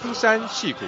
[0.00, 0.78] 枯山细谷，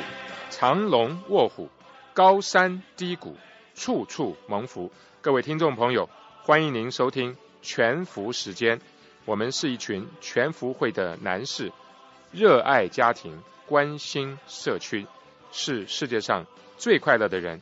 [0.51, 1.69] 长龙卧虎，
[2.15, 3.35] 高山低谷，
[3.75, 4.93] 处处蒙福。
[5.21, 6.09] 各位听众朋友，
[6.45, 8.81] 欢迎您收听全福时间。
[9.25, 11.73] 我们是一群全福会的男士，
[12.31, 13.37] 热爱家庭，
[13.67, 15.05] 关心社区，
[15.51, 16.47] 是世界上
[16.79, 17.61] 最快乐的人。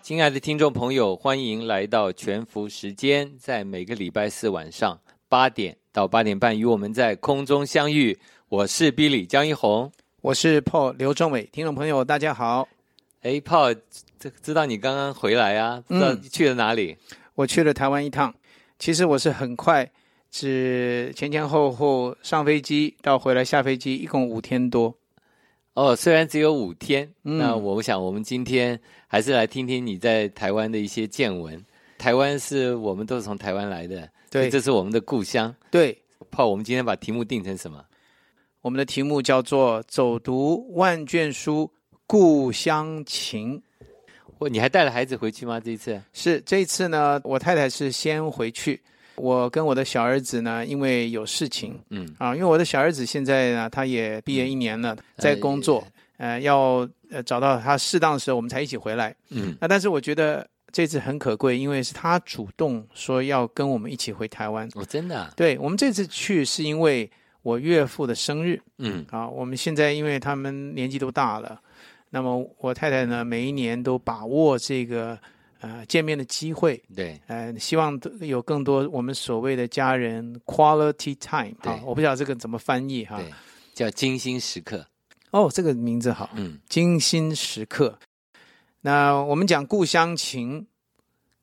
[0.00, 4.98] 亲爱的听众朋友，欢迎来到全福时间，在每个礼拜四晚上
[5.32, 8.18] 八点到八点半，与我们在空中相遇。
[8.50, 9.90] 我是 Billy 江一红，
[10.20, 11.48] 我是 Paul 刘仲伟。
[11.50, 12.68] 听众朋友，大家好。
[13.22, 13.78] 哎，Paul，
[14.18, 15.82] 这知道你刚刚回来啊？
[15.88, 16.98] 不知道去了哪里？
[17.34, 18.34] 我去了台湾一趟。
[18.78, 19.90] 其实我是很快，
[20.30, 24.94] 只前前后后上飞机到回来下飞机，一共五天多。
[25.72, 31.64] 哦，虽然只有五天，那我想我们今天还是来听听你在台湾的一些见闻。
[32.02, 35.54] 台湾是我们都是从台湾来的，对，这是我们的故乡。
[35.70, 35.96] 对，
[36.32, 37.80] 怕，我们今天把题目定成什么？
[38.60, 41.70] 我们的题目叫做“走读万卷书，
[42.04, 43.62] 故乡情”。
[44.38, 45.60] 我，你还带了孩子回去吗？
[45.60, 48.82] 这一次是这一次呢，我太太是先回去。
[49.14, 67.10] 我跟我的小儿子呢，因为有事情，嗯啊，因为我的小儿子现在呢，他也毕业一年了，在工作，呃，要呃找到他适当的时候，我们才一起回来，嗯，那但是我觉得这次很可贵，因为是他主动说要跟我们一起回台湾，哦，真的，对我们这次去是因为
[67.42, 69.04] 我岳父的生日，嗯。
[69.10, 71.60] 啊，我们现在因为他们年纪都大了，
[72.10, 75.18] 那么我太太呢，每一年都把握这个。
[75.64, 83.22] 呃，见面的机会，对，呃，希望有更多我们所谓的家人 quality time 啊，我不知道这个怎么翻译哈，
[83.72, 84.84] 叫精心时刻。
[85.30, 87.96] 哦，这个名字好，嗯，精心时刻。
[88.82, 90.66] 那我们讲故乡情，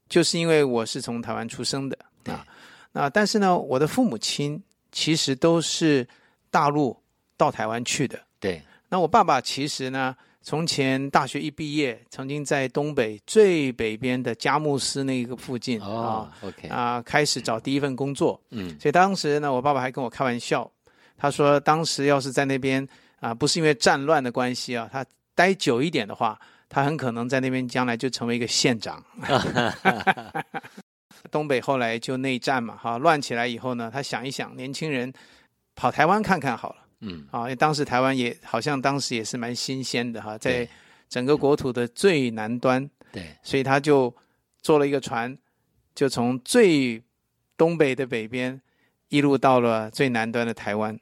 [0.07, 2.45] 就是因为我是从台湾出生的啊，
[2.91, 6.07] 那但是呢，我的父母亲其实都是
[6.51, 6.95] 大陆
[7.35, 8.61] 到台湾去的，对。
[8.89, 10.15] 那我爸爸其实呢？
[10.41, 18.41] 从前大学一毕业，曾经在东北最北边的佳木斯那个附近啊，OK 啊，开始找第一份工作。
[18.51, 20.71] 嗯，所以当时呢，我爸爸还跟我开玩笑，
[21.17, 22.87] 他说当时要是在那边
[23.19, 25.05] 啊，不是因为战乱的关系啊，他
[25.35, 29.03] 待久一点的话，他很可能在那边将来就成为一个县长。
[31.29, 35.11] 东北后来就内战嘛，哈，乱起来以后呢，他想一想，年轻人
[35.75, 36.75] 跑台湾看看好了。
[37.01, 40.67] 嗯，啊，因为当时台湾也好像当时也是蛮新鲜的哈，在
[41.07, 44.13] 整个国土的最南端，对，所以他就
[44.61, 45.37] 坐了一个船，
[45.95, 47.01] 就从最
[47.57, 48.59] 东北的北边
[49.09, 50.97] 一路到了最南端的台湾。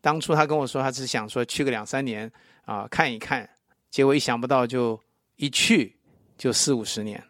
[0.00, 2.30] 当初他跟我说，他只想说去个两三年
[2.64, 3.48] 啊，看一看，
[3.94, 4.98] 结果一想不到就
[5.36, 5.94] 一去
[6.36, 7.22] 就四五十年，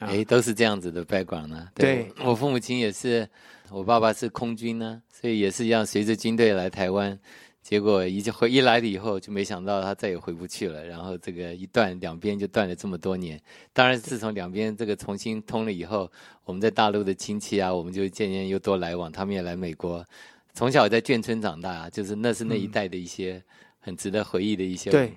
[0.00, 1.70] 哎，都是这样子的 background 呢。
[1.74, 3.26] 对我父母亲也是。
[3.70, 7.18] 我爸爸是空军呢，所以也是一样，随着军队来台湾，
[7.62, 10.84] 结果一回一来了以后，就没想到他再也回不去了。
[10.84, 13.40] 然后这个一断，两边就断了这么多年。
[13.72, 16.12] 当然，自从两边这个重新通了以后，
[16.44, 19.10] 我们在大陆的亲戚啊，我们就渐渐又多来往。
[19.10, 20.04] 他们也来美国，
[20.52, 23.42] 从小在眷村长大，就是那是那一代的一些
[23.80, 24.90] 很值得回忆的一些。
[24.90, 25.10] 对，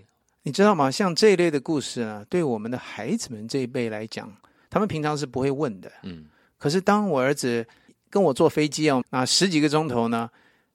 [0.48, 0.90] 你知道吗？
[0.90, 4.34] 像这一类的故事呢，对我们的孩子们这一辈来讲，
[4.70, 5.92] 他们平常是不会问的。
[6.04, 6.26] 嗯，
[6.58, 7.68] 可是当我儿子。
[8.10, 10.30] 跟我坐飞机哦，那十几个钟头呢，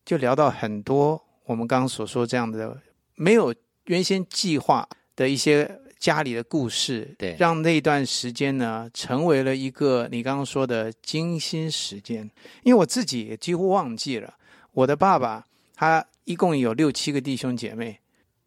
[0.04, 2.78] 就聊到很多我们刚刚所说这样的
[3.14, 3.54] 没有
[3.86, 12.30] 原先计划的一些家里的故事，对，让那段时间呢成为了一个你刚刚说的精心时间。
[12.64, 14.34] 因为我自己也几乎忘记了，
[14.72, 17.98] 我的爸爸他一共有六七个弟兄姐妹，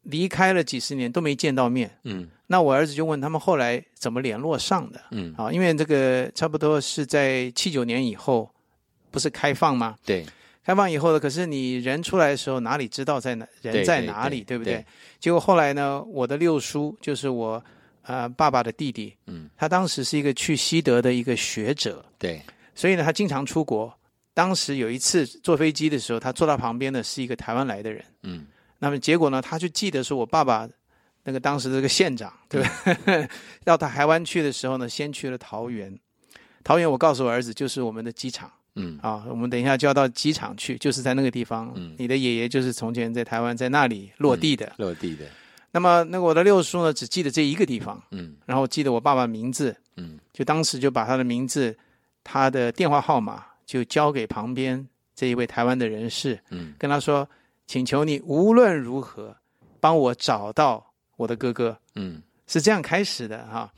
[0.05, 8.49] 离开了几十年都没见到面，嗯，那我儿子就问他们后来怎么联络上的，嗯，啊，因为这个差不多是在七九年以后。
[9.11, 9.95] 不是开放吗？
[10.05, 10.25] 对，
[10.61, 14.85] 开放以后的，可是你人出来的时候，哪里知道在哪人在哪里，对不对？
[15.21, 17.63] 结果后来呢，我的六叔就是我
[18.01, 22.41] 呃爸爸的弟弟，嗯，他当时是一个去西德的一个学者，对，
[22.75, 23.97] 所以呢，他经常出国。
[24.33, 28.45] 当时有一次坐飞机的时候，他坐到旁边的是一个台湾来的人，嗯，
[28.79, 30.67] 那么结果呢，他就记得是我爸爸
[31.23, 32.69] 那个当时这个县长，对吧？
[33.63, 35.97] 到台湾去的时候呢，先去了桃园，
[36.63, 38.51] 桃园我告诉我儿子就是我们的机场。
[38.77, 41.71] 嗯啊，我们等一下就要到机场去，就是在那个地方。
[41.75, 44.69] 嗯，你的爷爷就是从前在台湾在那里落地的。
[44.79, 45.25] 落地的。
[45.71, 48.03] 那么，那个我的六叔呢，只记得这一个地方。
[48.11, 49.73] 嗯，然后记得我爸爸名字。
[49.95, 51.73] 嗯，就当时就把他的名字、
[52.21, 54.85] 他的电话号码就交给旁边
[55.15, 56.37] 这一位台湾的人士。
[56.49, 57.25] 嗯，跟他说，
[57.67, 59.35] 请求你无论如何
[59.79, 61.77] 帮我找到我的哥哥。
[61.95, 63.71] 嗯，是这样开始的哈。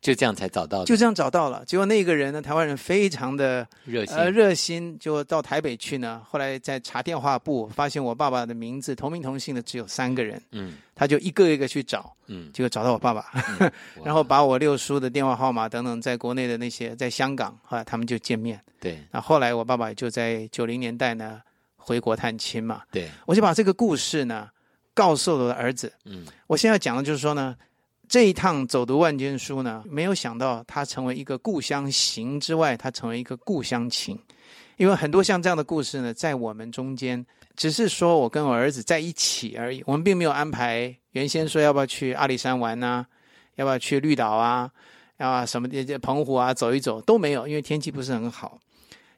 [0.00, 1.64] 就这样才找到，就这样找到了。
[1.64, 6.20] 结果那个人呢，台湾人非常的热心，呃，热心，就到台北去呢。
[6.28, 13.30] 后来在查电话簿，发现我爸爸的名字同名同姓的只有三个人，嗯，他就一个一个去找，嗯，结果找到我爸爸，
[14.04, 18.60] 然后把我六叔的电话号码等等，在国内的那些，在香港，后来他们就见面。
[18.80, 21.40] 对，那后来我爸爸就在九零年代呢
[21.82, 22.82] 回国探亲嘛。
[22.90, 24.48] 对，我就把这个故事呢
[24.94, 25.92] 告诉了我的儿子。
[26.04, 27.54] 嗯，我现在讲的就是说呢。
[28.08, 34.18] 这一趟走读万卷书呢，没有想到它成为一个故乡行之外，它成为一个故乡情。
[34.76, 37.24] 因为很多像这样的故事呢，在我们中间，
[37.56, 39.82] 只是说我跟我儿子在一起而已。
[39.86, 43.06] 我们并没有安排原先说要不要去阿里山玩呐，
[43.54, 44.70] 要不要去绿岛啊，
[45.16, 48.58] 啊什么的澎湖啊走一走都没有，因为天气不是很好。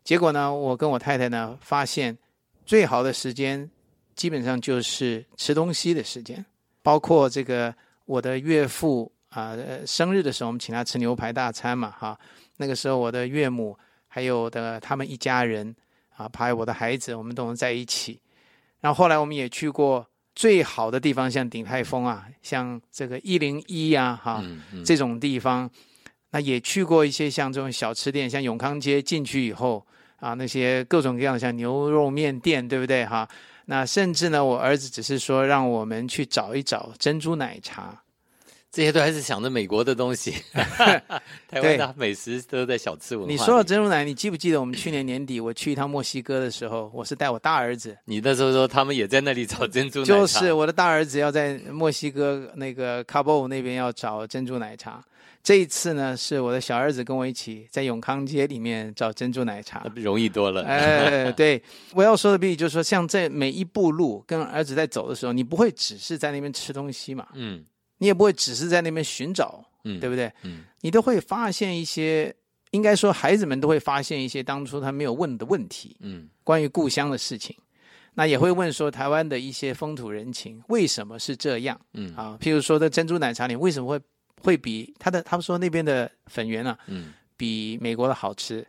[0.05, 2.16] 结果呢，我跟我太太呢发现，
[2.64, 3.70] 最好的时间
[4.14, 6.44] 基本上就是吃东西的时间，
[6.82, 7.75] 包括这个。
[8.06, 9.56] 我的岳父啊，
[9.87, 12.20] 生日的时候我们请他吃牛排大餐嘛，哈。
[12.58, 13.75] 那个时候我的岳母
[14.06, 15.75] 还有的他们一家人
[16.14, 18.20] 啊，还有我的孩子，我们都能在一起。
[18.82, 24.44] 然后后来我们也去过最好的地方，像鼎泰丰啊，像这个一零一啊，哈，
[24.84, 25.70] 这种地方。
[26.32, 29.87] 那也去过一些像这种小吃店，像永康街进去以后
[30.25, 33.29] 啊，那些各种各样的像牛肉面店，对不对，哈？
[33.67, 38.03] 那甚至呢，我儿子只是说让我们去找一找珍珠奶茶，
[38.71, 40.35] 这些都还是想着美国的东西。
[41.47, 43.31] 台湾的美食都在小吃文化。
[43.31, 47.94] 你说到珍珠奶，你记不记得我们去年年底我去一趟墨西哥的时候，我是带我大儿子。
[48.06, 50.15] 你那时候说他们也在那里找珍珠奶茶。
[50.15, 55.05] 就是我的大儿子要在墨西哥那个卡波那边要找珍珠奶茶。
[55.44, 60.62] 这一次呢，是我的小儿子跟我一起在永康街里面找珍珠奶茶，容易多了。
[60.64, 61.62] 哎，对，
[61.93, 67.62] 我要说的比就是说，像在每一步路跟儿子在走的时候，你不会只是在那边吃东西嘛，嗯，
[67.99, 70.32] 你也不会只是在那边寻找，嗯，对不对？
[70.44, 72.35] 嗯，你都会发现一些，
[72.70, 77.55] 应该说孩子们都会发现一些当初他没有问的问题，嗯，关于故乡的事情，
[78.14, 82.17] 那也会问说台湾的一些风土人情为什么是这样，嗯。
[82.17, 84.00] 啊，譬如说在珍珠奶茶里为什么会。
[84.44, 88.64] 会比他的他们说那边的粉圆啊，嗯，比美国的好吃。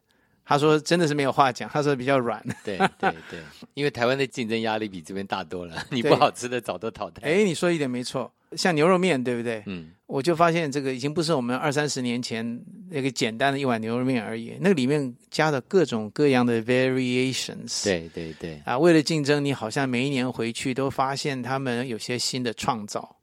[0.47, 2.39] 他说真的是没有话讲，他说比较软。
[2.63, 3.39] 对对对，
[3.73, 7.23] 因为台湾的竞争压力比这边大多了，你不好吃的早都淘汰。
[7.23, 9.63] 哎，你说一点没错，像牛肉面对不对？
[9.65, 17.83] 嗯，我就发现这个已经不是我们二三十年前那个简单的一碗牛肉面而已，那个里面加了各种各样的 variations。
[17.83, 23.17] 对对对，啊，为了竞争，你好像每一年回去都发现他们有些新的创造。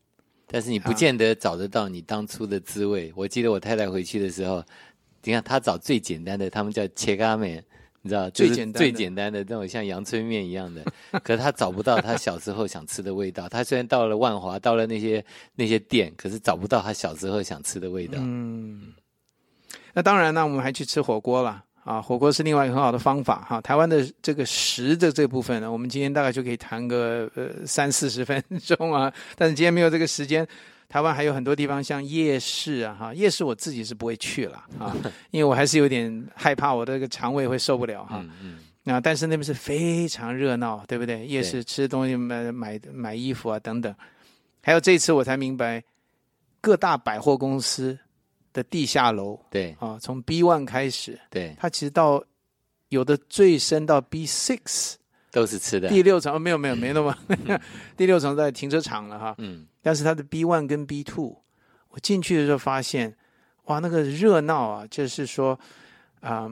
[0.52, 3.10] 但是你不见得找得到你当初的滋味。
[3.16, 4.62] 我记得我太太回去的时候，
[5.24, 7.64] 你看她找最简单的，他们叫切咖面，
[8.02, 10.84] 你知道，最简单最简单的那种像阳春面一样的。
[11.24, 13.48] 可是她找不到她小时候想吃的味道。
[13.48, 18.18] 她虽然到了万华，到了那些那些店，可是找不到她小时候想吃的味道。
[18.18, 18.92] 嗯，
[19.94, 21.64] 那当然呢，我们还去吃火锅了。
[21.84, 23.60] 啊，火锅是另外一个很好的方法哈。
[23.60, 29.12] 台湾的这个食的这部分呢，我们今天大概就可以谈个呃三四十分钟啊。
[29.36, 30.46] 但是今天没有这个时间，
[30.88, 34.94] 台湾还有很多地方像夜市啊哈，夜市我自己是不会去了啊，
[35.32, 38.18] 因为我还是有点害怕我的这个肠胃会受不了哈。
[38.22, 38.58] 嗯嗯。
[38.84, 41.26] 那但是那边是非常热闹，对不对？
[41.26, 43.92] 夜市吃东西买买买衣服啊等等，
[44.62, 45.82] 还有这次我才明白，
[46.60, 47.98] 各大百货公司。
[48.52, 49.76] 的地下楼，对。
[49.80, 52.22] 啊，从 B one 开始，对，它其实到
[52.88, 54.94] 有的最深到 B six
[55.30, 57.16] 都是吃的，第六层没有没有没那么，
[57.96, 61.42] 第六层在停车场了哈，嗯，但是它的 B one 跟 B two，
[61.88, 63.16] 我进去的时候发现，
[63.64, 65.58] 哇，那个热闹啊，就是说
[66.20, 66.50] 啊，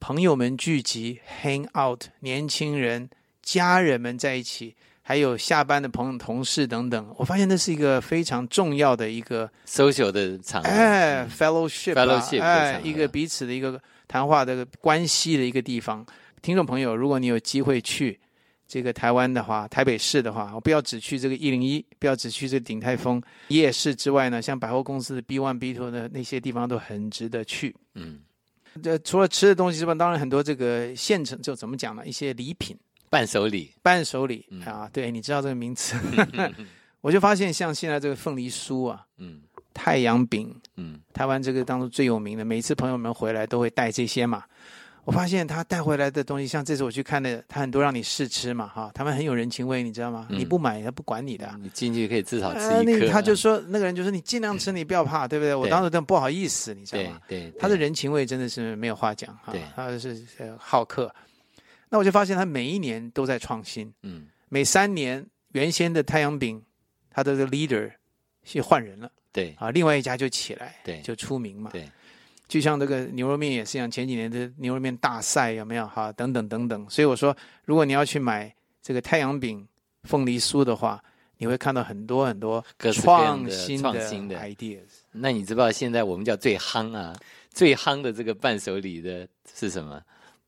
[0.00, 3.08] 朋友们聚集，hang out，年轻人、
[3.42, 4.74] 家人们在一起。
[5.02, 16.06] 还有下班的朋友、同事等等，我发现那是一个非常重要的一个 social 的场合，哎，fellowship，哎，一个彼此的一个谈话的关系的一个地方。
[16.42, 18.20] 听众朋友，如果你有机会去
[18.68, 27.74] 这个台湾的话，台北市的话，我不要只去这个一零一，不要只去这个鼎泰丰夜市之外呢，像百货公司的 B one、B two 的那些地方都很值得去。
[27.94, 28.20] 嗯，
[28.82, 32.06] 这除了吃的东西之外，当然很多这个现成就怎么讲呢？
[32.06, 32.76] 一些礼品。
[33.10, 35.96] 伴手礼，伴手礼啊，对，你知道这个名词，
[37.02, 39.40] 我就发现像现在这个凤梨酥啊，嗯，
[39.74, 44.44] 太阳饼，嗯，台湾这个当中最有名的，每次朋友们回来都会带这些嘛。
[45.04, 50.28] 我发现他带回来的东西，像这次我去看的，他很多让你试吃嘛，哈，他们很有人情味，你知道吗？
[50.30, 53.08] 你不买他不管你的，你进去可以至少吃一颗。
[53.08, 55.54] 他就说那个人就说你尽量吃，你不要怕，对不对？
[55.54, 57.18] 我当时都不好意思，你知道吗？
[57.26, 60.22] 对，他的人情味真的是没有话讲哈，他是
[60.58, 61.12] 好客。
[61.90, 66.62] 那我就发现他每一年都在创新，嗯，每三年原先的太阳饼，
[67.10, 67.90] 他的这个 leader
[68.44, 71.70] 是换人了，对啊，另外一家就起来，对，就出名嘛。
[71.72, 71.90] 对，
[72.48, 75.86] 就像这个牛肉面也是一样，前几年的牛肉面大赛有没有？
[75.86, 76.88] 哈，等等等等。
[76.88, 79.66] 所以我说，如果你要去买这个太阳饼、
[80.04, 81.02] 凤梨酥的话，
[81.38, 84.80] 你会看到很多很多创新的 ideas。
[85.10, 87.18] 那你知道现在我们叫最夯啊，
[87.52, 90.00] 最夯的这个伴手礼的是什么？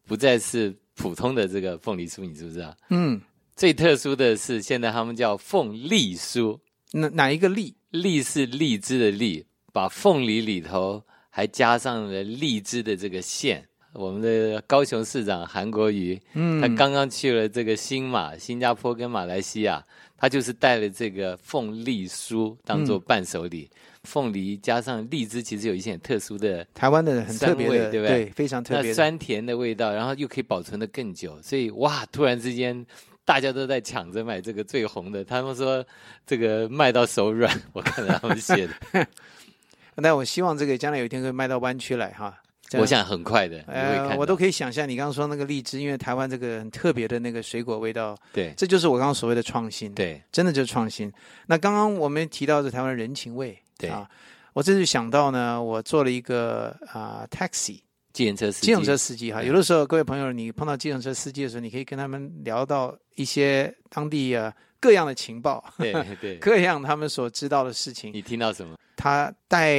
[0.07, 2.77] 不再是普通的这个凤梨酥，你知不知道？
[2.91, 3.21] 嗯。
[3.55, 6.59] 最特殊的是，现在他们叫凤梨酥。
[6.93, 7.75] 哪哪一个荔？
[7.91, 13.69] 荔是荔枝的荔，把凤梨里头还加上了荔枝的这个馅。
[13.93, 19.85] 我们的高雄市长韩国瑜，嗯，他刚刚去了这个新马、新加坡跟马来西亚，
[20.17, 23.71] 他就是带了这个凤梨酥当做伴手礼。
[24.05, 28.27] 凤梨加上荔枝，其实有一些很特殊的台湾的很特别的，对不对？
[28.31, 31.41] 非常特别，酸甜的味道，然后又可以保存的更久。
[31.43, 32.85] 所以哇，突然之间。
[33.25, 35.83] 大家都在抢着买这个最红的，他们说
[36.27, 39.07] 这个卖到手软，我看到他们写的。
[39.95, 42.37] 那我希望这个将来有一天会卖到湾区来哈。
[42.73, 51.11] 我想很快的，呃，我都可以想象你刚刚说那个荔枝，因为台湾这个很特别的那个水果味道，对，这就是我刚刚所谓的创新，对，真的就是创新。
[51.47, 54.09] 那刚刚我们提到的台湾人情味，对啊，
[54.53, 57.81] 我这次想到呢，我做了一个啊 taxi。
[58.13, 68.13] 计程车司机，计程车司机哈，有的时候各位朋友，你碰到计程车司机的时候，你可以跟他们聊到一些当地啊各样的情报， 对对，各样他们所知道的事情。
[68.13, 68.77] 你听到什么？
[68.97, 69.79] 他带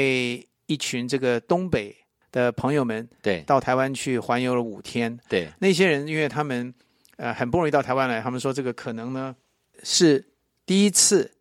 [0.65, 1.95] 一群这个东北
[2.31, 5.15] 的朋友们，对，到台湾去环游了五天。
[5.29, 6.74] 对，那些人因为他们
[7.17, 9.36] 呃很不容易到台湾来，他们说这个可能呢
[9.83, 10.25] 是
[10.65, 11.31] 第一次，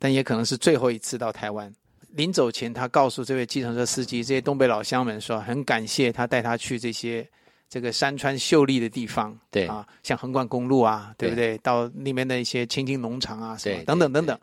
[0.00, 1.72] 但也可能是最后一次到台湾。
[2.12, 7.26] 临走前，他告诉这位计程车司机，这些东北老乡们说，很感谢他带他去这些
[7.68, 11.56] 这个山川秀丽的地方，对啊，像横贯公路啊，对不对？
[11.58, 14.38] 到那边的一些青青农场啊，什么等等等等。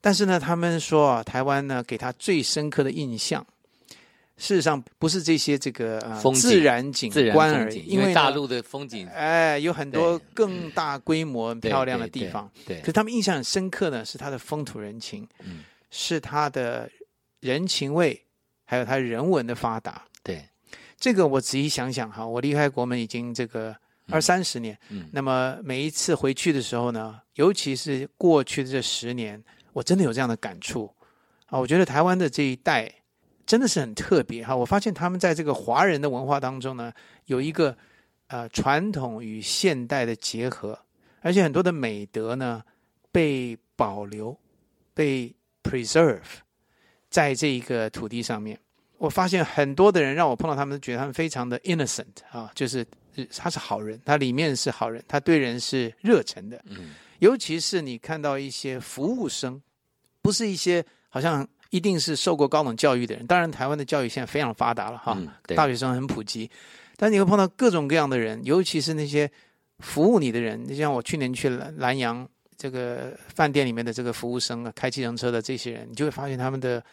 [0.00, 3.46] 但是呢，他们说啊，台湾呢给他最深刻的印象，
[4.36, 12.50] 事实上不是这些这个呃自然景观而已，因为大陆的风景，哎，有很多更大规模、漂亮的地方。
[12.66, 15.26] 对，可是他们印象很深刻呢，是他的风土人情。
[15.44, 15.60] 嗯。
[15.90, 16.90] 是他的
[17.40, 18.24] 人情味，
[18.64, 20.04] 还有他人文的发达。
[20.22, 20.46] 对，
[20.96, 23.74] 这个我仔细想想哈，我离开国门已经这个
[24.10, 24.78] 二三十年。
[24.90, 29.42] 嗯，那么每一次回去的时候呢，尤其是过去的这十年，
[29.72, 30.94] 我真的有这样的感触
[31.46, 31.58] 啊。
[31.58, 32.92] 我觉得台湾的这一代
[33.46, 34.54] 真的是很特别哈。
[34.54, 36.92] 我发现他们在这个华人的文化当中呢，
[37.24, 37.74] 有一个
[38.26, 40.78] 呃传统与现代的结合，
[41.20, 42.62] 而且很多的美德呢
[43.10, 44.38] 被保留，
[44.92, 45.34] 被。
[45.68, 46.22] preserve，
[47.10, 48.58] 在这一个土地上面，
[48.96, 52.86] 我发现很多的人让我碰到他们，觉得他们非常的 innocent 啊，就是
[53.36, 56.58] 他是好人，他里面是好人，他对人是热忱的。
[56.64, 59.60] 嗯，尤其是你看到一些服务生，
[60.22, 63.26] 不是一些好像一定是受过高等教育的人。
[63.26, 65.16] 当然，台湾的教育现在非常发达了哈，
[65.54, 66.50] 大学生很普及，
[66.96, 69.30] 但你会碰到各种各样的人，尤其是那些
[69.80, 70.64] 服务你的人。
[70.66, 72.28] 你像我去年去了南洋。
[72.58, 76.84] 这个饭店里面的这个服务生啊，开计程车的这些人，你就会发现他们的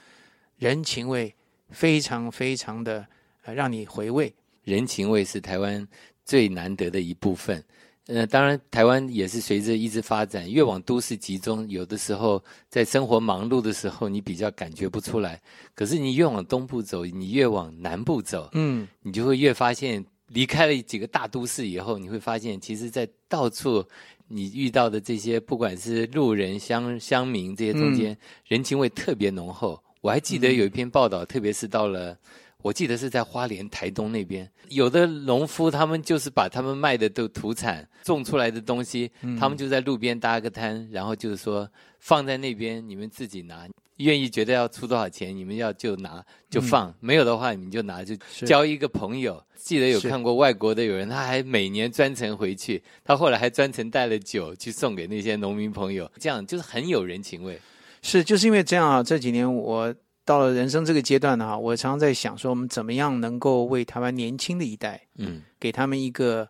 [0.60, 1.34] 人情味
[1.72, 3.06] 非常非常的
[3.44, 4.34] 呃，让你回味。
[4.64, 5.86] 人情味是台湾
[6.24, 7.62] 最难得的一部分。
[8.08, 15.42] 呃，当然台湾也是随着一直发展，越往都市集中，有的时候在生活忙碌的时候，你比较感觉不出来。
[15.74, 23.86] 可是你越往东部走，你越往南部走，嗯，你就会越发现，离开了几个大都市以后，你会发现，其实在到处。
[24.28, 28.18] 你遇到的这些，不管是路人、乡乡民，这些中间
[28.48, 29.80] 人情味特别浓厚。
[30.02, 32.18] 我还记得有一篇报道，特别是到了，
[32.64, 43.68] 我记得是在花莲、台东那边，有的农夫他们就是把他们卖的都土产种出来的东西，他们就在路边搭个摊，然后就是说放在那边，你们自己拿。
[43.98, 49.42] 愿意觉得要出多少钱，你们要就拿就放，没有的话你们就拿就交一个朋友。
[49.56, 57.60] 记得有看过外国的有人，他还每年专程回去，他后来还专程带了酒去送给那些农民朋友，这样就是很有人情味。
[58.02, 66.48] 是，就是因为这样啊，这几年我到了人生这个阶段呢，我常常在想说，我们怎么样能够为台湾年轻的一代，嗯，给他们一个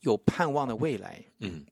[0.00, 1.66] 有盼望的未来，嗯，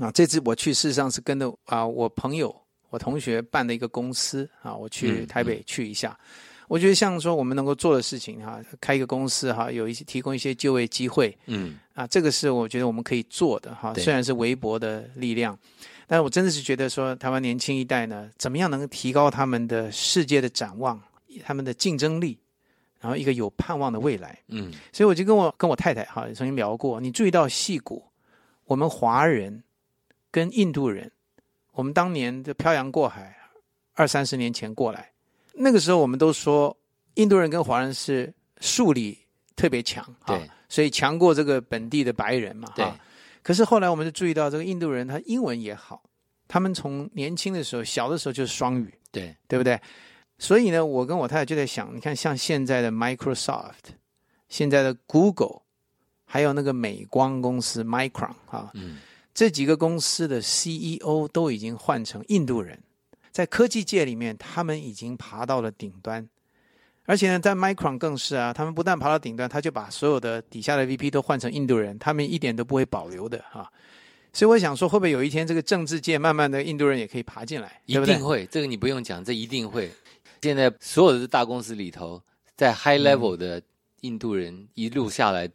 [0.00, 2.65] 啊，这次我去事实上是跟着啊我朋友。
[2.96, 6.18] 我同学办的一个公司啊，我去台北去一下，
[6.66, 15.58] 我觉得像说我们能够做的事情哈，开一个公司哈，有一些提供一些就业机会，嗯，啊，这个是我觉得我们可以做的哈，虽然是微薄的力量，
[16.06, 20.98] 但是我真的是觉得说台湾年轻一代呢，怎么样能够提高他们的世界的展望，
[21.44, 22.38] 他们的竞争力，
[22.98, 28.02] 然后一个有盼望的未来，嗯，所以我就跟我跟我太太哈曾经聊过，你注意到戏骨，
[28.64, 29.62] 我们华人
[30.30, 31.12] 跟印度人。
[31.76, 33.36] 我们当年的漂洋过海，
[33.92, 35.12] 二三十年前过来，
[35.52, 36.74] 那个时候我们都说
[37.14, 39.18] 印度人跟华人是数理
[39.54, 42.90] 特别强，对，所以强过这个本地的白人嘛，对。
[43.42, 46.02] 可是后来我们就注意到，这个印度人他英文也好，
[46.48, 49.78] 他们从年轻的时候、小的时候就是双语，对，对不对？
[50.38, 53.92] 所以呢，我跟我太太就在想，你看像现在的 Microsoft，
[54.48, 55.60] 现在的 Google，
[56.24, 58.98] 还有那个美光公司 Micron 啊，嗯，
[59.36, 62.82] 这几个公司的 CEO 都已经换成印度人，
[63.30, 66.26] 在科技界里面，他们已经爬到了顶端。
[67.04, 73.70] 而且呢，在 Micron 更是啊，他们不但爬到顶端，他就把所有的底下的 VP 都换成印度人，他们一点都不会保留的啊。
[74.32, 77.82] 所以我想说，会不会有一天这个政治界慢慢的印度人也可以爬进来？
[77.84, 79.90] 一定会，这个你不用讲，这一定会。
[80.40, 82.22] 现在所有的大公司里头，
[82.56, 83.60] 在 High Level 的
[84.00, 85.46] 印度人一路下来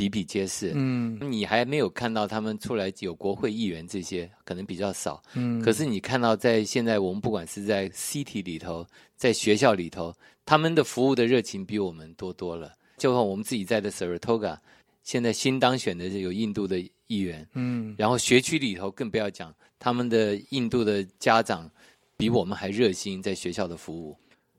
[0.00, 0.72] 比比皆是。
[0.74, 5.22] 嗯，你还没有看到他们出来有国会议员这些，可能比较少。
[5.34, 10.14] 嗯，可是你看到在现在我们不管是在 City 里头，在学校里头。
[10.46, 14.56] 他们的服务的热情比我们多多了，就像我们自己在的 Saratoga，
[15.04, 21.70] 现在新当选的有印度的议员，嗯，然后学区里头更不要讲，他们的印度的家长
[22.16, 24.16] 比我们还热心在学校的服务。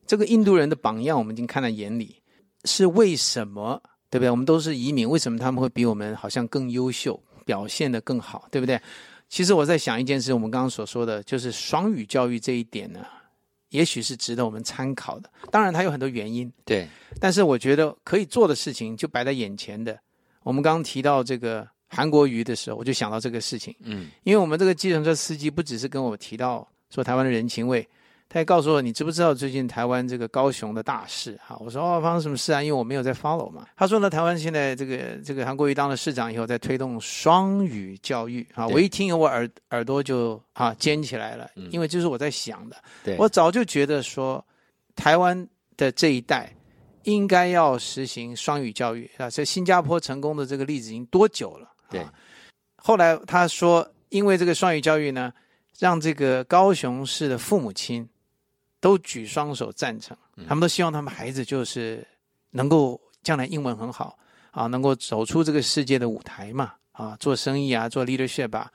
[0.07, 2.21] 这个印度人的榜样我们已经看在眼里，
[2.63, 3.81] 是为什么？
[4.12, 4.30] 对不对？
[4.30, 8.48] 我们都是移民，为什么他们会比我们好像更优秀，表现的更好？
[8.51, 8.80] 对不对？
[9.30, 13.00] 其实我在想一件事，我们刚刚所说的就是双语教育这一点呢。
[13.70, 16.51] 也许是值得我们参考的，当然它有很多原因。
[16.65, 16.86] 对，
[17.22, 19.98] 但是我觉得可以做的事情就摆在眼前的。
[20.44, 23.74] 我们刚刚提到这个韩国瑜的时候，我就想到这个事情。
[23.84, 27.88] 嗯，因为我们这个计程车司机不只是跟我提到说台湾的人情味。
[28.33, 31.38] 他也告诉我，你知不知道最近台湾这个高雄的大事？
[31.45, 32.63] 哈，我说哦，发生什么事啊？
[32.63, 33.67] 因为我没有在 follow 嘛。
[33.75, 38.65] 他说呢，台湾现在这个这个韩国瑜当了市长以后，在推动双语教育啊。
[38.69, 42.77] 我一听，我耳耳朵就啊尖起来了，因为这是我在想的。
[43.17, 44.41] 我早就觉得说，
[44.95, 45.45] 台湾
[45.75, 46.55] 的这一代
[47.03, 49.29] 应该要实行双语教育啊。
[49.29, 51.67] 这新加坡成功的这个例子已经多久了？
[51.89, 52.01] 对。
[52.77, 55.33] 后来他说，因为这个双语教育呢，
[55.77, 58.07] 让这个高雄市的父母亲。
[58.81, 60.17] 都举双手赞成，
[60.48, 62.05] 他们都希望他们孩子就是
[62.50, 64.17] 能够将来英文很好
[64.50, 68.72] 啊，能够走出这个世界的舞台嘛啊，做生意啊，做 leadership 吧。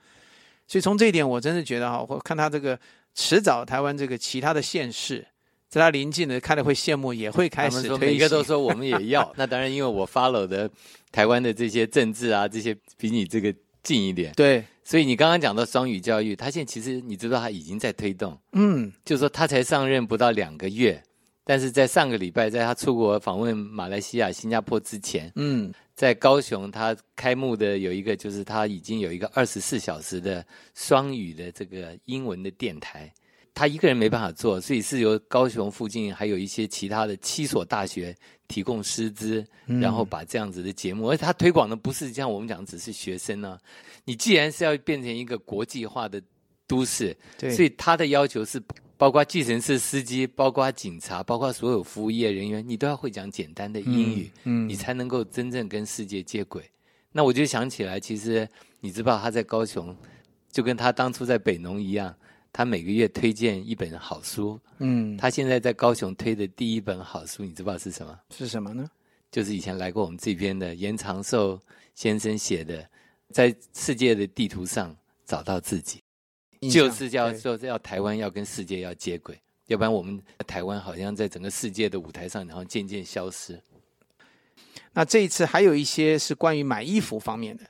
[0.65, 2.79] 所以从这一点，我真的觉得哈，我看他这个
[3.13, 5.27] 迟早台湾这个其他的县市，
[5.69, 7.97] 在他临近的看了会羡慕，也会开始推。
[7.97, 9.29] 每个都说我们也要。
[9.35, 10.69] 那当然，因为我 follow 的
[11.11, 14.31] 台湾的这些政治啊，这些比你这个近一点。
[14.33, 14.65] 对。
[14.87, 21.03] 所以你刚刚讲到双语教育，他现在其实你知道他已经在推动，嗯，就是说他才上任不到两个月，
[21.43, 33.13] 但是在上个礼拜，在他出国访问马来西亚、新加坡之前，嗯，在高雄他开幕的有一个，就是他已经有一个二十四小时的双语的这个英文的电台。
[33.57, 38.15] 他一个人没办法做，所以是由高雄附近还有一些其他的七所大学
[38.47, 43.57] 提供师资，然后把这样子的节目，而且他推广的不是像我们讲只是学生呢。
[44.05, 46.21] 你既然是要变成一个国际化的
[46.67, 48.61] 都市，所以他的要求是
[48.95, 56.63] 包括计程车司机、包括警察、包括所有服务业人员，你都要会讲简单的英语，嗯，你才能够真正跟世界接轨。
[57.11, 58.47] 那我就想起来，其实
[58.81, 59.97] 你知道他在高雄，
[60.51, 62.15] 就跟他当初在北农一样。
[62.57, 68.19] 他每个月推荐一本好书，嗯，他现在在高雄推的第一本好书，你知道是什么？
[68.35, 68.89] 是什么呢？
[69.29, 71.61] 就是以前来过我们这边的严长寿
[71.93, 72.81] 先生写的
[73.29, 76.01] 《在世界的地图上找到自己》，
[76.73, 83.61] 就是叫说要台湾要跟世界要接轨，要不然我们台湾好像在整个世界的舞台上，然后渐渐消失。
[84.93, 87.63] 那这一次还有一些是关于买衣服方面的，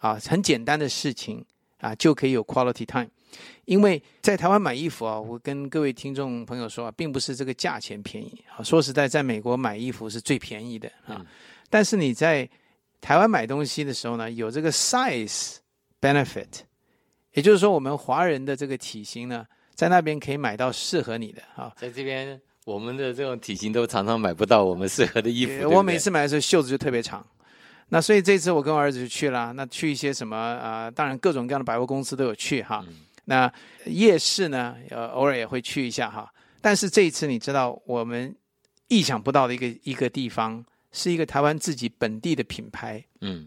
[0.00, 1.46] 啊，很简单的事情
[1.78, 3.08] 啊，就可以有 quality time。
[3.64, 8.62] 因为在台湾买衣服啊，我跟各位听众朋友说啊，并不是这个价钱便宜啊。
[8.62, 11.24] 说实在，在美国买衣服是最便宜的啊。
[11.68, 12.48] 但是你在
[13.00, 15.56] 台湾买东西的时候呢，有这个 size
[16.00, 16.48] benefit，
[17.34, 21.70] 也就是说，我们华人的这个体型呢，在那边可以买到适合你的啊。
[21.76, 25.68] 在这边，我们的这种体型都常常买不到我们适合的衣服。
[25.68, 27.26] 我每次买的时候袖子就特别长。
[27.90, 30.90] 那所以这次我跟我儿子就去了，那去一些什么啊？
[30.90, 32.84] 当然各种各样的百货公司都有去哈。
[33.28, 33.52] 那
[33.84, 36.32] 夜市呢，呃，偶尔也会去一下哈。
[36.62, 38.34] 但是这一次你知道，我们
[38.88, 43.46] 意想不到的一个一个地方，是一个台湾自己本地的品牌，嗯，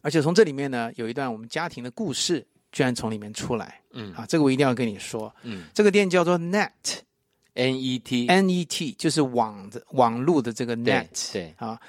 [0.00, 11.80] 而且从这里面呢，有一段我们家庭的故事，居然从里面出来，嗯，啊，这个我一定要跟你说，嗯，这个店叫做 Net，N E T N E T，就是网的网络的这个 Net，对，啊。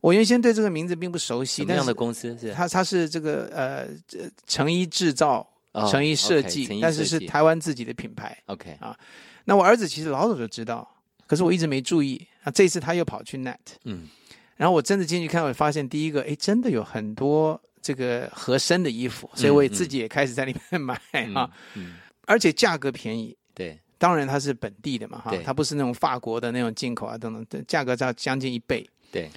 [0.00, 1.62] 我原先对这个名字并不熟悉。
[1.62, 2.52] 什么样的公司是？
[2.52, 3.88] 它它是这个呃
[4.46, 5.48] 成衣制造、
[5.90, 8.36] 成衣设计，但是是台湾自己的品牌。
[8.46, 8.96] OK 啊，
[9.44, 10.88] 那我儿子其实老早就知道，
[11.26, 12.50] 可是我一直没注意啊。
[12.50, 14.08] 这次他又跑去 Net，嗯，
[14.56, 20.94] 然后我真的进去看，我发现第一个，哎，真的有很多这个合身的衣服，所以我也自己也开始在里面买
[21.34, 29.30] 啊，嗯，而且价格便宜，对，当然它是本地的嘛哈，它不是那种法国的那种进口啊等等，价格要将近一倍，对。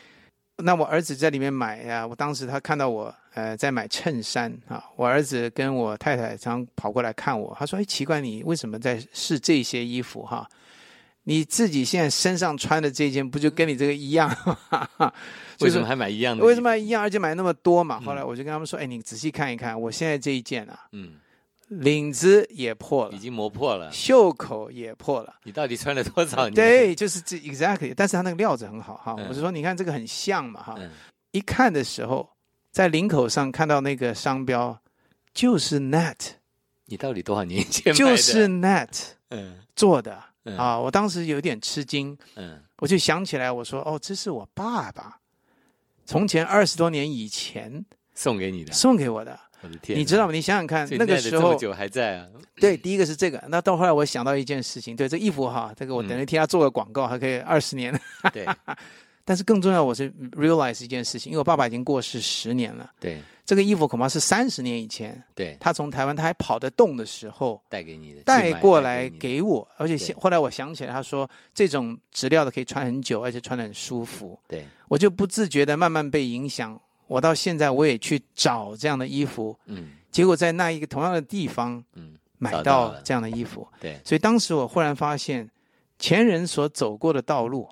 [0.57, 10.47] 那我儿子在里面买呀，我当时他看到我呃在买衬衫啊，我儿子跟我太太常跑过来看我，他说：“哎，奇怪，你为什么在试这些衣服哈？
[11.25, 14.29] 你自己现在身上穿的这件不就跟你这个一样？
[15.59, 16.43] 为什么还买一样的？
[16.43, 21.13] 为什么一样，而且买那么多嘛？”后来我就跟他们说：“哎，你仔细看一看，我现在这一件啊。”嗯。
[21.67, 25.35] 领子也破了，已经磨破了，袖口也破了。
[25.43, 26.53] 你到底穿了多少年？
[26.53, 27.93] 对，就是这 exactly。
[27.95, 29.15] 但是它那个料子很好哈。
[29.27, 30.77] 我是说，你看这个很像嘛哈。
[31.31, 32.29] 一看的时候，
[32.71, 34.81] 在领口上看到那个商标，
[35.33, 36.15] 就是 Net。
[36.85, 38.87] 你到底多少年前就是 Net
[39.29, 40.23] 嗯做的
[40.57, 40.79] 啊？
[40.79, 45.19] 我当时有点吃惊，嗯，我就想起来，我说哦，这是我爸爸
[46.05, 49.37] 从前二十多年以前送给你的，送给我的。
[49.87, 50.33] 你知道吗？
[50.33, 52.27] 你想想看，那个时候久还在啊。
[52.55, 53.43] 对，第一个是这个。
[53.49, 57.99] 那到后来我想到一件事情，对，这衣服哈，这个我等于替他做个广告，还可以二十年。
[58.33, 58.45] 对。
[59.23, 62.89] 但是更重要，我是 realize 一件事情，因为我爸爸已经过世十年了。
[62.99, 63.21] 对。
[63.45, 69.65] 这个衣服恐怕是三十年以前，对，他从台湾他还跑得动的时候带给你的，带过来给我。
[69.77, 74.37] 而且后来我想起来，他说这种质料的可以穿很久，而且穿得很舒服。
[74.47, 74.65] 对。
[74.87, 76.79] 我就不自觉的慢慢被影响。
[77.07, 85.49] 我到现在我也去找这样的衣服，嗯，结果在那一个同样的地方，嗯，买到这样的衣服， 对，所以当时我忽然发现，
[85.97, 87.69] 前人所走过的道路，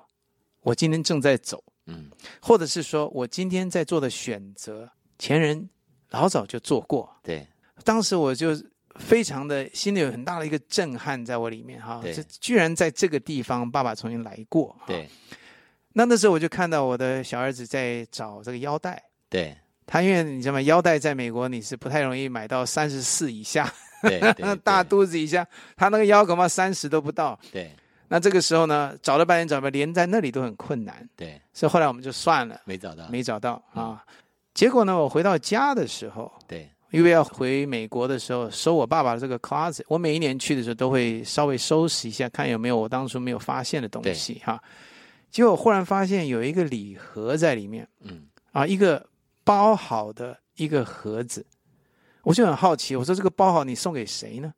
[0.62, 5.68] 我今天正在走，嗯，或者是说我今天在做的选择，前人
[6.10, 7.46] 老早就做过，对，
[7.84, 8.58] 当时我就
[8.98, 15.08] 非常的心里有很大的一个震撼在我里面哈，这居然在这个地方爸爸曾经来过，对，
[15.92, 19.02] 那那时候我就看到我的小儿子在找这个腰带。
[19.28, 20.60] 对他，因为你知道吗？
[20.62, 24.20] 腰带在美国你是不太容易买到三十四以下，对，
[24.64, 27.38] 大肚子以下，他那个腰恐怕三十都不到。
[27.52, 27.70] 对，
[28.08, 31.08] 那这个时候呢，找了半天找不，连在那里都很困难。
[31.14, 34.04] 对，所以后来我们就算了，没找到，没找到啊。
[34.54, 44.60] 结果呢，我回到家的时候，对，因为要回美国的时候收我爸爸的这个 closet，我每一年去的时候都会稍微收拾一下，看有没有我当初没有发现的东西哈。
[45.30, 49.06] 结果忽然发现有一个礼盒在里面，嗯，啊，一个。
[49.46, 51.46] 包好的一个盒子，
[52.24, 52.96] 我就很好奇。
[52.96, 54.52] 我说：“这个包好，你送给谁呢？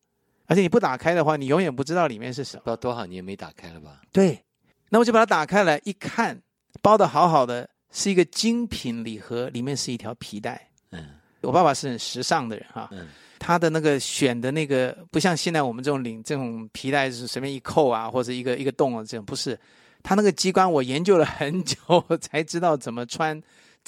[0.46, 4.00] 而且你不打开的话，你永远不知道里面是什么。”包多少年没打开了吧？
[4.10, 4.42] 对，
[4.88, 6.40] 那我就把它打开来一看，
[6.80, 10.70] 包的好好的，是一个精品礼盒，里面是一条皮带。
[10.92, 11.10] 嗯，
[11.42, 19.58] 我爸爸是很时尚的人哈，嗯，他的那个选的那个不像现在我们这种领这种皮带是随便一扣啊，或者一个一个洞啊这种，不是。
[20.02, 21.76] 他那个机关我研究了很久
[22.22, 23.38] 才知道怎么穿。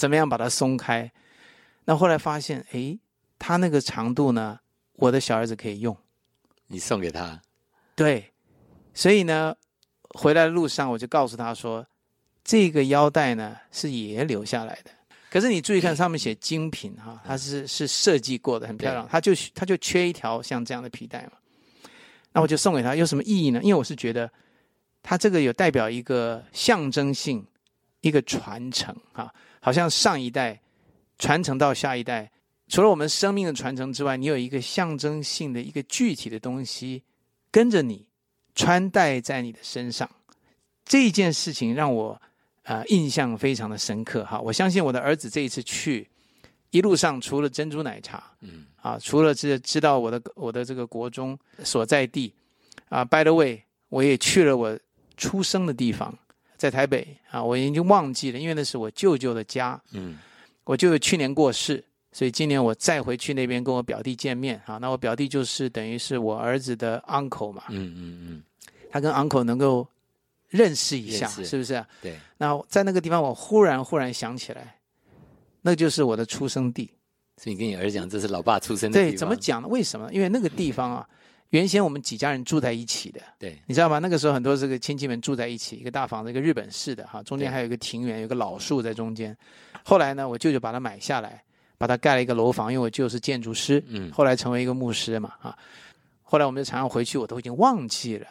[0.00, 1.12] 怎么样把它松开？
[1.84, 2.98] 那后来发现，哎，
[3.38, 4.58] 他那个长度呢，
[4.94, 5.94] 我的小儿子可以用。
[6.68, 7.42] 你送给他？
[7.94, 8.32] 对。
[8.94, 9.54] 所以呢，
[10.18, 11.86] 回来的路上我就告诉他说，
[12.42, 14.90] 这个腰带呢是爷爷留下来的。
[15.30, 19.06] 可是你注意看，上面写精品哈，它是是设计过的，很漂亮。
[19.06, 21.32] 他就他就缺一条像这样的皮带嘛。
[22.32, 23.60] 那我就送给他，有什么意义呢？
[23.62, 24.32] 因为我是觉得，
[25.02, 27.46] 它这个有代表一个象征性，
[28.00, 29.30] 一个传承哈。
[29.60, 30.60] 好像上一代
[31.18, 32.30] 传承到下一代，
[32.66, 37.02] 除了我们生命的传承之外，你有一个象征性的一个具体的东西
[37.50, 38.06] 跟着你
[38.54, 40.08] 穿戴在你的身上，
[40.84, 42.20] 这件事情让我
[42.62, 44.40] 啊印象非常的深刻哈。
[44.40, 46.08] 我相信我的儿子这一次去
[46.70, 52.32] 一路上除了珍珠奶茶，嗯啊，除了知知道我的我的这个国中所在地
[52.88, 54.78] 啊，by the way，我也去了我
[55.16, 56.16] 出生的地方。
[56.60, 59.80] 在台北啊，我已经忘记了，因为那是我舅舅的家。
[59.92, 60.18] 嗯，
[60.64, 64.76] 我舅舅去年过世，所以今年我再回去那边跟我表弟见面啊。
[64.76, 67.62] 那我表弟就是等于是我儿子的 uncle 嘛。
[67.70, 68.42] 嗯嗯嗯，
[68.90, 69.88] 他跟 uncle 能够
[70.50, 71.82] 认识一下，是不是？
[72.02, 72.18] 对。
[72.36, 74.76] 那在那个地方，我忽然忽然想起来，
[75.62, 76.92] 那就是我的出生地。
[77.38, 79.10] 所以你跟你儿子讲，这是老爸出生的地方。
[79.12, 79.68] 对，怎么讲呢？
[79.68, 80.12] 为什么？
[80.12, 81.08] 因为那个地方啊。
[81.50, 83.98] 原先我们几家人住在一起的，对，你知道吗？
[83.98, 89.36] 那个时候很多这个亲戚们住在一起，一个大房子，一个日本式的哈，中间还有一个庭园，有个老树在中间。
[89.84, 91.42] 后来呢，我舅舅把它买下来，
[91.76, 95.58] 把它盖了一个楼房，因为我舅是建筑师，嗯，后来成为一个牧师嘛，啊，
[96.22, 98.26] 后来我们就常常回去，我都已经忘记了。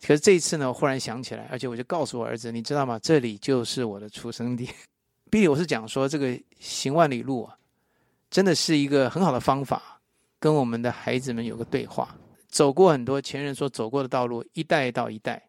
[0.00, 2.98] 可是这一次呢，我忽然想起来，而且我就告诉我儿子，你知道吗？
[3.00, 4.68] 这里就是我的出生地。
[5.30, 7.56] 毕竟我是讲说，这个行万里路啊，
[8.28, 10.00] 真的是一个很好的方法，
[10.40, 12.12] 跟我们的孩子们有个对话。
[12.52, 15.48] 走过很多前人所走过的道路，一代到一代。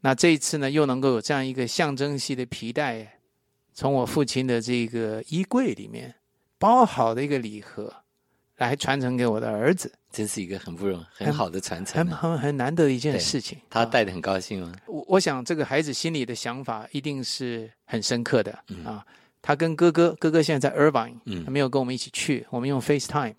[0.00, 3.18] 那这一次呢，又能够有这样一个象征性的皮带，
[3.72, 6.16] 从我父亲的这个衣柜里面
[6.58, 8.02] 包好的一个礼盒，
[8.56, 13.58] 来传承给我的儿子，真是一个很不容很好的传承，很很很难得的一件事情。
[13.70, 14.72] 他带的很高兴吗？
[14.86, 18.52] 我我想这个孩子心里的想法一定是很深刻的
[18.84, 19.06] 啊。
[19.40, 23.34] 他跟哥哥，哥哥现在在 Irvine，他没有跟我们一起去，我们用 FaceTime，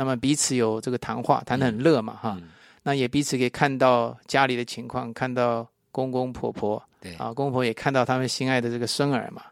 [0.00, 2.40] 那么彼此有这个谈话，谈得很热嘛哈。
[2.84, 9.42] 那也彼此可以看到家里的情况，看到公公婆婆，对啊，公公婆也看到他们心爱的这个孙儿嘛。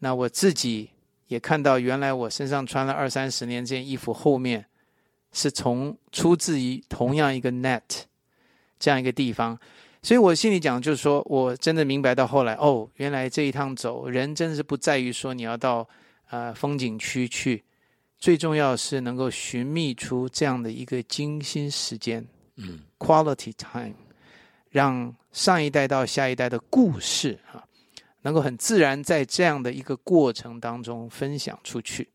[0.00, 0.90] 那我自己
[1.28, 4.62] 也看到，原来我身上穿了二三十年这件衣服，后面
[5.32, 7.80] 是从出自于同样一个 net
[8.78, 9.58] 这样一个地方。
[10.02, 15.88] 所以我心里讲，就是说我真的明白到后来，哦，原来这一趟走，人真的是不在于说你要到
[16.28, 17.64] 呃风景区去，
[18.22, 23.96] 最重要是能够寻觅出这样的一个精心时间，嗯，quality time，
[24.70, 27.66] 让上一代到下一代的故事啊，
[28.20, 32.08] 能够很自然在这样的一个过程当中分享出去。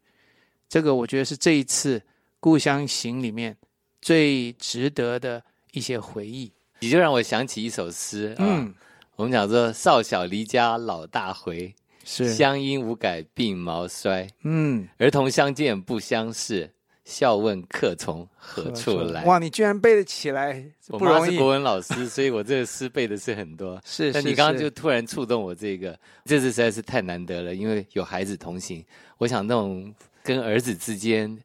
[0.69, 2.01] 这个我觉得是这一次
[2.39, 3.57] 故乡行里面
[4.01, 5.43] 最值得的
[5.73, 6.49] 一些回忆。
[6.79, 8.73] 你就让我想起一首诗啊，
[9.17, 11.75] 我们讲说少小离家老大回，
[12.09, 14.25] 是乡音无改鬓毛衰。
[14.43, 16.71] 嗯，儿童相见不相识，
[17.03, 19.25] 笑问客从何处来。
[19.25, 23.81] 哇，你居然背得起来，我妈是国文老师， 所以我这个诗背的是很多。
[23.85, 28.81] 是，但你刚刚就突然触动我这个，这次实在是太难得了，因为有孩子同行，
[29.17, 29.93] 我想那种
[30.23, 31.37] 跟儿子之间。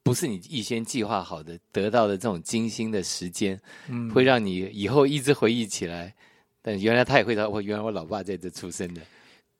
[0.00, 6.14] 不是你预先计划好的得到的这种精心的时间，嗯，会让你以后一直回忆起来。
[6.62, 9.02] 但原来他也会说，我原来我老爸在这出生的。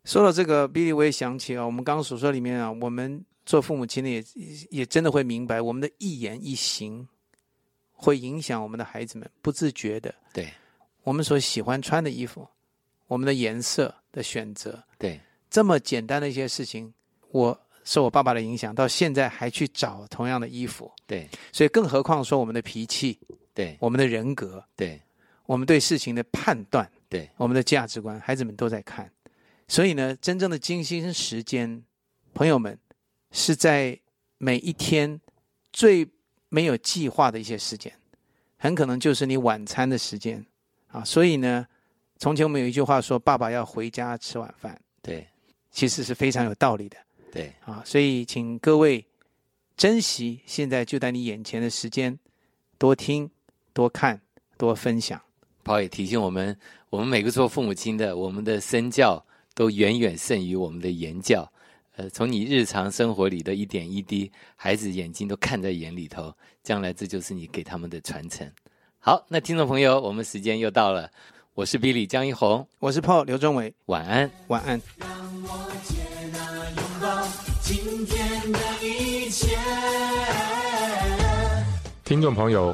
[0.09, 4.25] 说到这个，Billy，我也想起啊，我们刚刚所说里面啊，我们做父母亲的也
[4.71, 7.07] 也真的会明白，我们的一言一行
[7.93, 10.15] 会影响我们的孩子们，不自觉的。
[10.33, 10.51] 对，
[11.03, 12.49] 我们所喜欢穿的衣服，
[13.07, 16.95] 我们的颜色的选择，对，这么简单的一些事情，
[17.31, 17.61] 我。
[17.85, 20.93] 受我爸爸的影响，到现在还去找同样的衣服。
[21.07, 23.19] 对，所以更何况说我们的脾气，
[23.55, 25.01] 对，我们的人格，对，
[25.47, 29.11] 我们对事情的判断，对，我们的价值观，孩子们都在看。
[29.69, 31.85] 所以呢，真正的精心时间，
[32.35, 32.77] 朋友们
[33.31, 33.99] 是在
[34.39, 35.21] 每一天
[35.73, 36.09] 最
[36.49, 37.93] 没有计划的一些时间，
[38.57, 40.45] 很可能就是你晚餐的时间
[40.89, 41.05] 啊。
[41.05, 41.67] 所以呢，
[42.17, 45.29] 从前我们有一句话说：“爸爸要回家吃晚饭。”对，
[45.71, 46.97] 其实是非常有道理的。
[47.31, 49.05] 对啊，所以请各位
[49.77, 52.19] 珍惜现在就在你眼前的时间，
[52.79, 53.31] 多听、
[53.75, 54.19] 多看、
[54.57, 55.21] 多分享。
[55.63, 59.23] 宝也提醒我们，我们每个做父母亲的，我们的身教
[59.59, 61.51] 都远远胜于我们的言教。
[61.97, 68.49] 呃，从你日常生活里的一点一滴，孩子眼睛都看在眼里头，将来这就是你给他们的传承。
[69.01, 71.11] 好，那听众朋友，我们时间又到了，
[71.55, 74.81] 我是 Billy 江一红，我是 Paul 刘忠伟，晚安，晚安。
[77.61, 79.59] 今天的一切。
[82.05, 82.73] 听众朋友，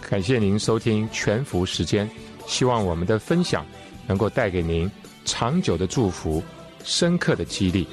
[0.00, 2.08] 感谢您收听全福时间，
[2.46, 3.66] 希望我们的分享
[4.06, 4.90] 能够带给您
[5.24, 6.42] 长久的祝福、
[6.84, 7.86] 深刻的激励，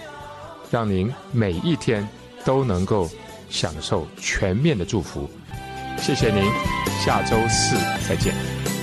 [0.72, 2.08] 让您每一天
[2.44, 3.10] 都能够
[3.50, 5.30] 享受全面的祝福。
[5.98, 6.44] 谢谢您，
[7.04, 7.76] 下周四
[8.08, 8.79] 再见。